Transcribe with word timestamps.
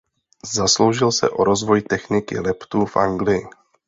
Zasloužil 0.53 1.11
se 1.11 1.29
o 1.29 1.43
rozvoj 1.43 1.81
techniky 1.81 2.39
leptu 2.39 2.85
v 2.85 2.97
Anglii. 2.97 3.45